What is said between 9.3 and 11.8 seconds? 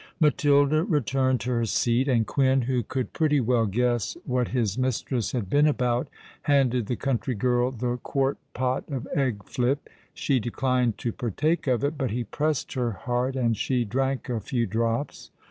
flip. She declined to partake